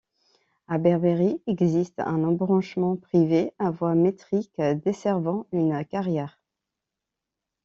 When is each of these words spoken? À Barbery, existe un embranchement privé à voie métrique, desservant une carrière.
À 0.67 0.79
Barbery, 0.79 1.43
existe 1.45 1.99
un 1.99 2.23
embranchement 2.23 2.95
privé 2.95 3.53
à 3.59 3.69
voie 3.69 3.93
métrique, 3.93 4.59
desservant 4.59 5.45
une 5.51 5.85
carrière. 5.85 6.41